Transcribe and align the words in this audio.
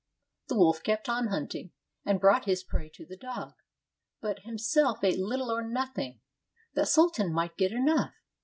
The 0.47 0.55
wolf 0.55 0.81
kept 0.81 1.07
on 1.09 1.27
hunting, 1.27 1.73
and 2.05 2.19
brought 2.19 2.45
his 2.45 2.63
prey 2.63 2.89
to 2.95 3.05
the 3.05 3.15
dog; 3.15 3.53
but 4.19 4.39
himself 4.39 5.03
ate 5.03 5.19
little 5.19 5.51
or 5.51 5.61
nothing, 5.61 6.21
that 6.73 6.87
Sultan 6.87 7.31
might 7.31 7.55
get 7.55 7.71
enough. 7.71 8.15